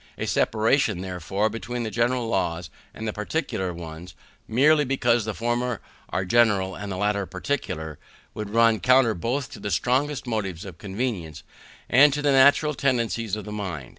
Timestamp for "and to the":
11.87-12.31